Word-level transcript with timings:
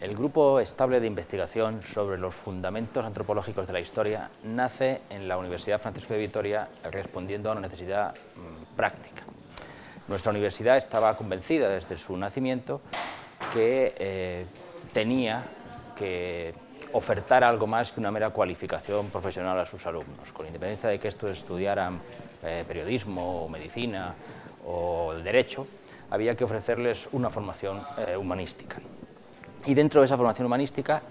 El 0.00 0.14
Grupo 0.14 0.60
Estable 0.60 1.00
de 1.00 1.08
Investigación 1.08 1.82
sobre 1.82 2.18
los 2.18 2.32
Fundamentos 2.32 3.04
Antropológicos 3.04 3.66
de 3.66 3.72
la 3.72 3.80
Historia 3.80 4.30
nace 4.44 5.00
en 5.10 5.26
la 5.26 5.36
Universidad 5.36 5.80
Francisco 5.80 6.14
de 6.14 6.20
Vitoria 6.20 6.68
respondiendo 6.92 7.48
a 7.48 7.52
una 7.52 7.62
necesidad 7.62 8.14
mm, 8.14 8.76
práctica. 8.76 9.24
Nuestra 10.06 10.30
universidad 10.30 10.76
estaba 10.76 11.16
convencida 11.16 11.68
desde 11.68 11.96
su 11.96 12.16
nacimiento 12.16 12.80
que 13.52 13.94
eh, 13.98 14.46
tenía 14.92 15.42
que 15.96 16.54
ofertar 16.92 17.42
algo 17.42 17.66
más 17.66 17.90
que 17.90 17.98
una 17.98 18.12
mera 18.12 18.30
cualificación 18.30 19.10
profesional 19.10 19.58
a 19.58 19.66
sus 19.66 19.84
alumnos, 19.84 20.32
con 20.32 20.46
independencia 20.46 20.88
de 20.88 21.00
que 21.00 21.08
estos 21.08 21.32
estudiaran 21.32 22.00
eh, 22.44 22.64
periodismo 22.68 23.46
o 23.46 23.48
medicina 23.48 24.14
o 24.64 25.12
derecho, 25.14 25.66
había 26.08 26.36
que 26.36 26.44
ofrecerles 26.44 27.08
una 27.10 27.30
formación 27.30 27.82
eh, 27.98 28.16
humanística. 28.16 28.76
Y 29.68 29.74
dentro 29.74 30.00
de 30.00 30.06
esa 30.06 30.16
formación 30.16 30.46
humanística 30.46 31.02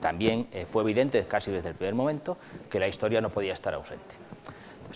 también 0.00 0.48
eh, 0.52 0.64
fue 0.64 0.82
evidente 0.82 1.22
casi 1.26 1.50
desde 1.50 1.68
el 1.68 1.74
primer 1.74 1.94
momento 1.94 2.38
que 2.70 2.80
la 2.80 2.88
historia 2.88 3.20
no 3.20 3.28
podía 3.28 3.52
estar 3.52 3.74
ausente. 3.74 4.14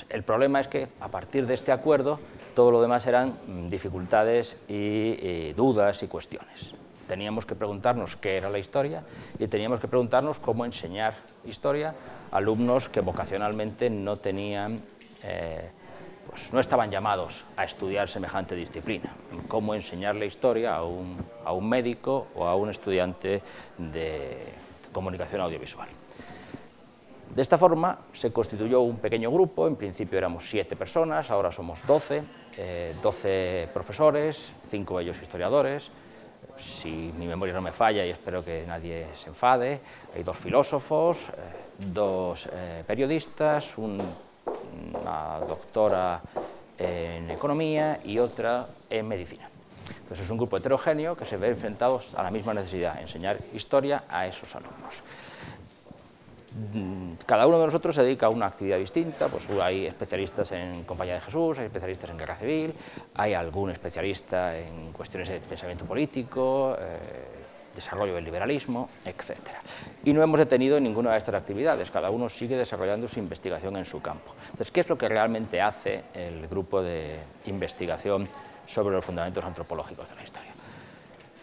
el 0.09 0.23
problema 0.23 0.59
es 0.59 0.69
que 0.69 0.89
a 0.99 1.09
partir 1.09 1.47
de 1.47 1.53
este 1.53 1.71
acuerdo 1.71 2.19
todo 2.55 2.71
lo 2.71 2.81
demás 2.81 3.07
eran 3.07 3.35
mm, 3.47 3.69
dificultades 3.69 4.57
y 4.69 5.53
dudas 5.53 6.03
y 6.03 6.09
cuestiones. 6.09 6.75
Teníamos 7.07 7.45
que 7.45 7.55
preguntarnos 7.55 8.17
qué 8.17 8.39
era 8.39 8.49
la 8.49 8.59
historia 8.59 9.03
y 9.39 9.49
teníamos 9.49 9.81
que 9.81 9.89
preguntarnos 9.89 10.41
cómo 10.41 10.65
enseñar 10.65 11.15
historia 11.45 11.95
a 12.31 12.39
alumnos 12.39 12.89
que 12.89 13.03
vocacionalmente 13.03 13.91
no 13.91 14.17
tenían 14.17 14.81
eh, 15.23 15.71
pues 16.29 16.53
no 16.53 16.61
estaban 16.61 16.91
llamados 16.91 17.45
a 17.57 17.65
estudiar 17.65 18.09
semejante 18.09 18.55
disciplina, 18.55 19.11
cómo 19.49 19.75
enseñarle 19.75 20.27
historia 20.27 20.77
a 20.77 20.85
un, 20.85 21.17
a 21.45 21.53
un 21.53 21.69
médico 21.69 22.29
o 22.35 22.47
a 22.47 22.55
un 22.55 22.71
estudiante 22.71 23.43
de 23.79 24.53
comunicación 24.93 25.41
audiovisual. 25.41 25.89
De 27.35 27.43
esta 27.43 27.59
forma 27.59 27.99
se 28.13 28.33
constituyó 28.33 28.81
un 28.81 28.97
pequeño 28.97 29.31
grupo, 29.31 29.67
en 29.67 29.77
principio 29.77 30.19
éramos 30.19 30.49
siete 30.49 30.77
personas, 30.77 31.31
ahora 31.31 31.53
somos 31.53 31.87
doce, 31.87 32.23
eh, 32.57 32.97
doce 33.03 33.69
profesores, 33.73 34.53
cinco 34.69 34.99
de 34.99 35.05
ellos 35.05 35.23
historiadores, 35.23 35.91
si 36.57 37.13
mi 37.17 37.27
memoria 37.27 37.55
no 37.55 37.63
me 37.63 37.73
falla 37.73 38.05
y 38.05 38.11
espero 38.11 38.45
que 38.45 38.65
nadie 38.67 39.07
se 39.15 39.29
enfade, 39.29 39.81
hay 40.15 40.23
dos 40.23 40.37
filósofos, 40.37 41.29
eh, 41.29 41.33
dos 41.79 42.49
eh, 42.53 42.83
periodistas, 42.87 43.79
un 43.79 44.01
una 44.95 45.41
doctora 45.47 46.21
en 46.79 47.31
economía 47.31 48.01
y 48.05 48.19
otra 48.19 48.67
en 48.89 49.09
medicina. 49.09 49.49
Entonces 49.89 50.25
es 50.25 50.31
un 50.31 50.39
grupo 50.39 50.57
heterogéneo 50.57 51.17
que 51.17 51.25
se 51.25 51.37
ve 51.37 51.49
enfrentados 51.49 52.15
a 52.15 52.23
la 52.23 52.31
misma 52.31 52.55
necesidad, 52.55 53.01
enseñar 53.01 53.39
historia 53.55 54.05
a 54.09 54.27
esos 54.27 54.55
alumnos. 54.55 55.03
Mm, 56.73 57.13
cada 57.27 57.47
uno 57.47 57.59
de 57.59 57.67
nosotros 57.67 57.95
se 57.95 58.03
dedica 58.03 58.27
a 58.27 58.31
una 58.31 58.47
actividad 58.47 58.79
distinta, 58.79 59.29
pues 59.29 59.49
hay 59.51 59.87
especialistas 59.87 60.51
en 60.53 60.83
Compañía 60.85 61.15
de 61.15 61.21
Jesús, 61.21 61.59
hay 61.59 61.67
especialistas 61.67 62.11
en 62.11 62.19
Guerra 62.19 62.37
Civil, 62.37 62.75
hay 63.15 63.35
algún 63.35 63.71
especialista 63.71 64.59
en 64.59 64.93
cuestiones 64.93 65.29
de 65.29 65.41
pensamiento 65.41 65.85
político, 65.85 66.75
eh, 66.79 67.28
desarrollo 67.79 68.15
del 68.15 68.25
liberalismo, 68.25 68.91
etc. 69.05 69.39
Y 70.05 70.13
no 70.13 70.23
hemos 70.23 70.39
detenido 70.39 70.79
ninguna 70.81 71.13
de 71.13 71.19
estas 71.19 71.35
actividades, 71.35 71.91
cada 71.91 72.11
uno 72.11 72.29
sigue 72.29 72.57
desarrollando 72.57 73.09
su 73.09 73.19
investigación 73.19 73.77
en 73.77 73.85
su 73.85 74.03
campo. 74.03 74.35
Entonces, 74.47 74.71
¿qué 74.71 74.81
es 74.81 74.89
lo 74.89 74.99
que 74.99 75.09
realmente 75.09 75.61
hace 75.61 76.03
el 76.15 76.47
grupo 76.49 76.83
de 76.83 77.19
investigación 77.47 78.29
sobre 78.67 78.95
los 78.95 79.05
fundamentos 79.05 79.45
antropológicos 79.45 80.09
de 80.09 80.15
la 80.17 80.23
historia? 80.25 80.53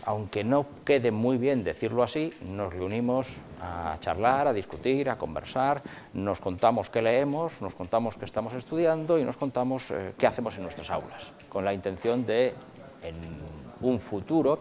Aunque 0.07 0.43
no 0.43 0.67
quede 0.85 1.09
muy 1.09 1.37
bien 1.37 1.63
decirlo 1.63 2.03
así, 2.03 2.31
nos 2.41 2.71
reunimos 2.71 3.37
a 3.59 3.97
charlar, 4.01 4.47
a 4.47 4.53
discutir, 4.53 5.09
a 5.09 5.17
conversar, 5.17 5.81
nos 6.13 6.39
contamos 6.39 6.91
qué 6.91 7.01
leemos, 7.01 7.59
nos 7.61 7.73
contamos 7.73 8.15
qué 8.15 8.25
estamos 8.25 8.53
estudiando 8.53 9.17
y 9.17 9.23
nos 9.23 9.37
contamos 9.37 9.89
eh, 9.89 10.13
qué 10.15 10.27
hacemos 10.27 10.57
en 10.57 10.63
nuestras 10.63 10.91
aulas, 10.91 11.31
con 11.49 11.65
la 11.65 11.73
intención 11.73 12.23
de, 12.23 12.53
en 13.01 13.15
un 13.81 13.99
futuro, 13.99 14.59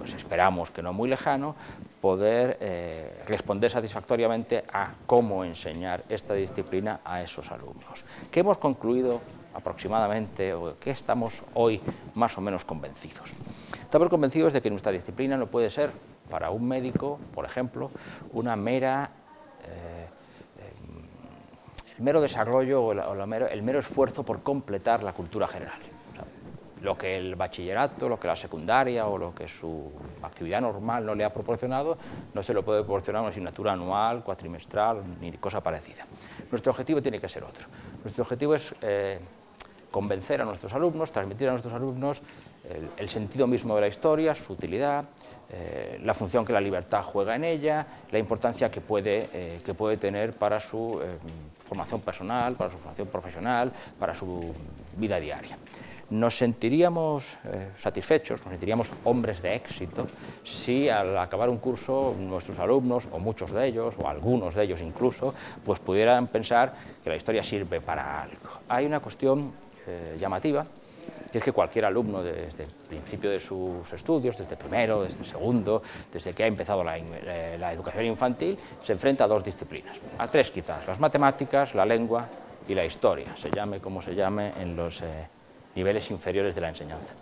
pues 0.00 0.14
esperamos 0.14 0.70
que 0.70 0.80
no 0.80 0.94
muy 0.94 1.10
lejano, 1.10 1.54
poder 2.00 2.56
eh, 2.62 3.22
responder 3.26 3.70
satisfactoriamente 3.70 4.64
a 4.72 4.94
cómo 5.04 5.44
enseñar 5.44 6.04
esta 6.08 6.32
disciplina 6.32 7.00
a 7.04 7.20
esos 7.20 7.52
alumnos. 7.52 8.06
¿Qué 8.30 8.40
hemos 8.40 8.56
concluido 8.56 9.20
aproximadamente, 9.52 10.54
o 10.54 10.78
qué 10.80 10.92
estamos 10.92 11.42
hoy 11.52 11.82
más 12.14 12.38
o 12.38 12.40
menos 12.40 12.64
convencidos? 12.64 13.34
Estamos 13.78 14.08
convencidos 14.08 14.54
de 14.54 14.62
que 14.62 14.70
nuestra 14.70 14.90
disciplina 14.90 15.36
no 15.36 15.48
puede 15.48 15.68
ser, 15.68 15.90
para 16.30 16.48
un 16.48 16.66
médico, 16.66 17.20
por 17.34 17.44
ejemplo, 17.44 17.90
una 18.32 18.56
mera... 18.56 19.10
Eh, 19.64 20.06
el 21.98 22.04
mero 22.04 22.22
desarrollo 22.22 22.82
o, 22.82 22.92
el 22.92 23.62
mero 23.62 23.78
esfuerzo 23.78 24.24
por 24.24 24.42
completar 24.42 25.02
la 25.02 25.12
cultura 25.12 25.46
general 25.46 25.78
lo 26.82 26.96
que 26.96 27.16
el 27.16 27.34
bachillerato, 27.34 28.08
lo 28.08 28.18
que 28.18 28.28
la 28.28 28.36
secundaria 28.36 29.06
o 29.06 29.18
lo 29.18 29.34
que 29.34 29.48
su 29.48 29.90
actividad 30.22 30.60
normal 30.60 31.04
no 31.04 31.14
le 31.14 31.24
ha 31.24 31.32
proporcionado, 31.32 31.96
no 32.32 32.42
se 32.42 32.54
lo 32.54 32.64
puede 32.64 32.82
proporcionar 32.82 33.22
una 33.22 33.30
asignatura 33.30 33.72
anual, 33.72 34.22
cuatrimestral, 34.22 35.02
ni 35.20 35.32
cosa 35.32 35.62
parecida. 35.62 36.06
Nuestro 36.50 36.70
objetivo 36.70 37.02
tiene 37.02 37.20
que 37.20 37.28
ser 37.28 37.44
otro. 37.44 37.66
Nuestro 38.02 38.22
objetivo 38.22 38.54
es 38.54 38.74
eh, 38.80 39.18
convencer 39.90 40.40
a 40.40 40.44
nuestros 40.44 40.72
alumnos, 40.72 41.12
transmitir 41.12 41.48
a 41.48 41.52
nuestros 41.52 41.74
alumnos 41.74 42.22
el, 42.96 43.08
sentido 43.08 43.46
mismo 43.46 43.74
de 43.74 43.80
la 43.80 43.88
historia, 43.88 44.34
su 44.34 44.52
utilidad, 44.52 45.04
eh, 45.50 45.98
la 46.04 46.14
función 46.14 46.44
que 46.44 46.52
la 46.52 46.60
libertad 46.60 47.02
juega 47.02 47.34
en 47.34 47.44
ella, 47.44 47.86
la 48.10 48.18
importancia 48.18 48.70
que 48.70 48.80
puede, 48.80 49.28
eh, 49.32 49.60
que 49.64 49.74
puede 49.74 49.96
tener 49.96 50.34
para 50.34 50.60
su 50.60 51.00
formación 51.58 52.00
personal, 52.00 52.54
para 52.54 52.70
su 52.70 52.78
formación 52.78 53.08
profesional, 53.08 53.72
para 53.98 54.14
su 54.14 54.54
vida 54.96 55.18
diaria 55.18 55.56
nos 56.10 56.36
sentiríamos 56.36 57.38
eh, 57.44 57.70
satisfechos, 57.76 58.40
nos 58.40 58.50
sentiríamos 58.50 58.90
hombres 59.04 59.40
de 59.42 59.54
éxito 59.54 60.06
si 60.44 60.88
al 60.88 61.16
acabar 61.16 61.48
un 61.48 61.58
curso 61.58 62.14
nuestros 62.18 62.58
alumnos, 62.58 63.08
o 63.12 63.18
muchos 63.18 63.52
de 63.52 63.66
ellos, 63.66 63.94
o 63.98 64.08
algunos 64.08 64.54
de 64.54 64.64
ellos 64.64 64.80
incluso, 64.80 65.34
pues 65.64 65.78
pudieran 65.78 66.26
pensar 66.26 66.74
que 67.02 67.10
la 67.10 67.16
historia 67.16 67.42
sirve 67.42 67.80
para 67.80 68.22
algo. 68.22 68.60
Hay 68.68 68.86
una 68.86 69.00
cuestión 69.00 69.52
eh, 69.86 70.16
llamativa, 70.18 70.66
que 71.30 71.38
es 71.38 71.44
que 71.44 71.52
cualquier 71.52 71.84
alumno 71.84 72.24
desde 72.24 72.64
el 72.64 72.70
principio 72.88 73.30
de 73.30 73.38
sus 73.38 73.92
estudios, 73.92 74.36
desde 74.36 74.56
primero, 74.56 75.04
desde 75.04 75.24
segundo, 75.24 75.80
desde 76.12 76.32
que 76.32 76.42
ha 76.42 76.46
empezado 76.46 76.82
la, 76.82 76.98
eh, 76.98 77.58
educación 77.72 78.04
infantil, 78.04 78.58
se 78.82 78.92
enfrenta 78.92 79.24
a 79.24 79.28
dos 79.28 79.44
disciplinas, 79.44 79.96
a 80.18 80.26
tres 80.26 80.50
quizás, 80.50 80.88
las 80.88 80.98
matemáticas, 80.98 81.74
la 81.76 81.86
lengua 81.86 82.26
y 82.66 82.74
la 82.74 82.84
historia, 82.84 83.36
se 83.36 83.48
llame 83.50 83.78
como 83.78 84.02
se 84.02 84.14
llame 84.14 84.52
en 84.60 84.74
los 84.74 85.02
niveles 85.74 86.10
inferiores 86.10 86.54
de 86.54 86.60
la 86.60 86.68
enseñanza. 86.68 87.14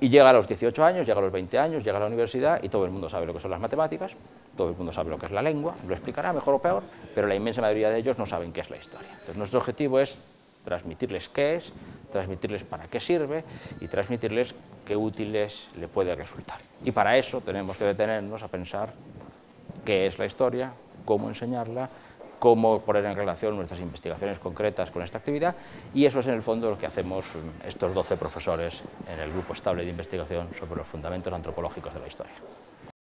Y 0.00 0.08
llega 0.08 0.30
a 0.30 0.32
los 0.32 0.46
18 0.46 0.84
años, 0.84 1.06
llega 1.06 1.18
a 1.18 1.22
los 1.22 1.32
20 1.32 1.58
años, 1.58 1.84
llega 1.84 1.96
a 1.96 2.00
la 2.00 2.06
universidad 2.06 2.62
y 2.62 2.68
todo 2.68 2.84
el 2.84 2.90
mundo 2.90 3.08
sabe 3.08 3.26
lo 3.26 3.34
que 3.34 3.40
son 3.40 3.50
las 3.50 3.60
matemáticas, 3.60 4.14
todo 4.56 4.70
el 4.70 4.76
mundo 4.76 4.92
sabe 4.92 5.10
lo 5.10 5.18
que 5.18 5.26
es 5.26 5.32
la 5.32 5.42
lengua, 5.42 5.74
lo 5.86 5.92
explicará 5.92 6.32
mejor 6.32 6.54
o 6.54 6.58
peor, 6.60 6.82
pero 7.14 7.26
la 7.26 7.34
inmensa 7.34 7.60
mayoría 7.60 7.90
de 7.90 7.98
ellos 7.98 8.16
no 8.16 8.24
saben 8.24 8.52
qué 8.52 8.60
es 8.60 8.70
la 8.70 8.76
historia. 8.76 9.10
Entonces 9.10 9.36
nuestro 9.36 9.58
objetivo 9.58 9.98
es 9.98 10.18
transmitirles 10.64 11.28
qué 11.28 11.56
es, 11.56 11.72
transmitirles 12.12 12.62
para 12.62 12.84
qué 12.86 13.00
sirve 13.00 13.44
y 13.80 13.88
transmitirles 13.88 14.54
qué 14.86 14.96
útiles 14.96 15.68
le 15.78 15.88
puede 15.88 16.14
resultar. 16.14 16.58
Y 16.84 16.92
para 16.92 17.16
eso 17.16 17.40
tenemos 17.40 17.76
que 17.76 17.84
detenernos 17.84 18.42
a 18.42 18.48
pensar 18.48 18.92
qué 19.84 20.06
es 20.06 20.18
la 20.18 20.26
historia, 20.26 20.72
cómo 21.04 21.28
enseñarla, 21.28 21.88
cómo 22.38 22.80
poner 22.80 23.04
en 23.04 23.16
relación 23.16 23.56
nuestras 23.56 23.80
investigaciones 23.80 24.38
concretas 24.38 24.90
con 24.90 25.02
esta 25.02 25.18
actividad 25.18 25.54
y 25.94 26.04
eso 26.04 26.20
es 26.20 26.26
en 26.26 26.34
el 26.34 26.42
fondo 26.42 26.70
lo 26.70 26.78
que 26.78 26.86
hacemos 26.86 27.26
estos 27.64 27.94
12 27.94 28.16
profesores 28.16 28.82
en 29.12 29.20
el 29.20 29.30
grupo 29.30 29.52
estable 29.52 29.84
de 29.84 29.90
investigación 29.90 30.48
sobre 30.58 30.76
los 30.76 30.88
fundamentos 30.88 31.32
antropológicos 31.32 31.92
de 31.94 32.00
la 32.00 32.06
historia. 32.06 32.34